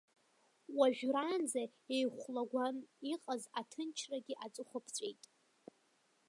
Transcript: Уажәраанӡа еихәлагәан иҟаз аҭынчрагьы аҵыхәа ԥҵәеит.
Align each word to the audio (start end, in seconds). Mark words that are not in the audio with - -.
Уажәраанӡа 0.77 1.63
еихәлагәан 1.95 2.77
иҟаз 3.13 3.43
аҭынчрагьы 3.59 4.35
аҵыхәа 4.45 4.79
ԥҵәеит. 4.83 5.23